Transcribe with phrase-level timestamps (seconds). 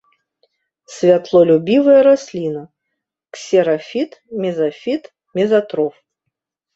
[0.93, 2.63] Святлолюбівая расліна,
[3.37, 4.11] ксерафіт,
[4.47, 5.03] мезафіт,
[5.41, 5.93] мезатроф.